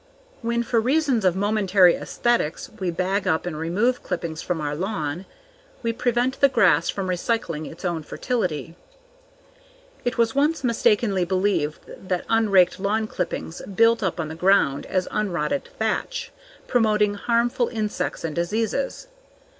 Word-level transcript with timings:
When, 0.41 0.63
for 0.63 0.81
reasons 0.81 1.23
of 1.25 1.35
momentary 1.35 1.93
aesthetics, 1.93 2.71
we 2.79 2.89
bag 2.89 3.27
up 3.27 3.45
and 3.45 3.55
remove 3.55 4.01
clippings 4.01 4.41
from 4.41 4.59
our 4.59 4.73
lawn, 4.73 5.27
we 5.83 5.93
prevent 5.93 6.41
the 6.41 6.49
grass 6.49 6.89
from 6.89 7.05
recycling 7.05 7.71
its 7.71 7.85
own 7.85 8.01
fertility. 8.01 8.75
It 10.03 10.17
was 10.17 10.33
once 10.33 10.63
mistakenly 10.63 11.23
believed 11.23 11.81
that 11.85 12.25
unraked 12.29 12.79
lawn 12.79 13.05
clippings 13.05 13.61
built 13.61 14.01
up 14.01 14.19
on 14.19 14.27
the 14.29 14.33
ground 14.33 14.87
as 14.87 15.05
unrotted 15.11 15.65
thatch, 15.77 16.31
promoting 16.65 17.13
harmful 17.13 17.67
insects 17.67 18.23
and 18.23 18.35
diseases. 18.35 19.05